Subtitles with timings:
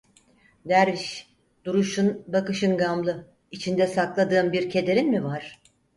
[0.65, 1.27] Derviş,
[1.65, 5.59] duruşun, bakışın gamlı; içinde sakladığın bir kederin mi var?